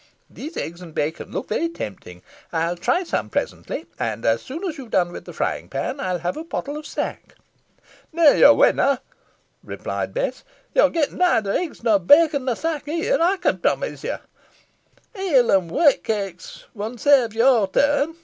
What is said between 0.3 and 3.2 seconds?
Those eggs and bacon look very tempting. I'll try